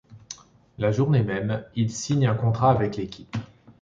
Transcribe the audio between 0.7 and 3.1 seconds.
La journée même, il signe un contrat avec